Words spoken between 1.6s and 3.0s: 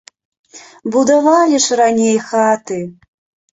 ж раней хаты!